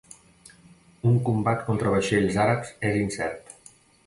[1.11, 3.55] Un combat contra vaixells àrabs és incert.